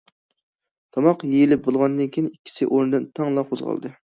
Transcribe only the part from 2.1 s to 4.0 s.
كېيىن ئىككىسى ئورنىدىن تەڭلا قوزغالدى.